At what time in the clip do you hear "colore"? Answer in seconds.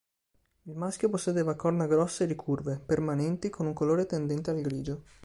3.73-4.07